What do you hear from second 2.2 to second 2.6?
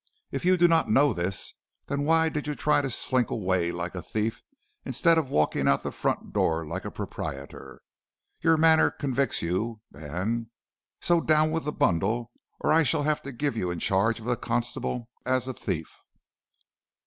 did you